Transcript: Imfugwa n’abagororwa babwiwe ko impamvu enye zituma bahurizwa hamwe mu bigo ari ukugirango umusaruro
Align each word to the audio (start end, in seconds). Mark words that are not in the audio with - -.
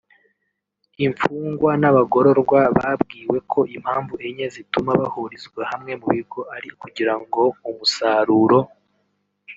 Imfugwa 1.05 1.71
n’abagororwa 1.81 2.59
babwiwe 2.77 3.37
ko 3.51 3.59
impamvu 3.75 4.13
enye 4.27 4.45
zituma 4.55 4.91
bahurizwa 5.01 5.61
hamwe 5.71 5.91
mu 6.01 6.07
bigo 6.15 6.41
ari 6.55 6.67
ukugirango 6.75 7.43
umusaruro 7.69 8.59